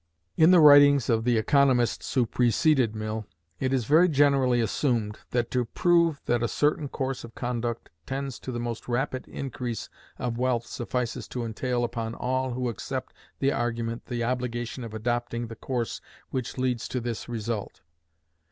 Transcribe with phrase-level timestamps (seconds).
[0.35, 3.27] In the writings of the economists who preceded Mill,
[3.59, 8.39] it is very generally assumed, that to prove that a certain course of conduct tends
[8.39, 13.51] to the most rapid increase of wealth suffices to entail upon all who accept the
[13.51, 17.81] argument the obligation of adopting the course which leads to this result.